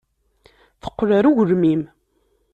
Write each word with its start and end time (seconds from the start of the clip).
Teqqel 0.81 1.09
ɣer 1.15 1.23
ugelmim. 1.29 1.81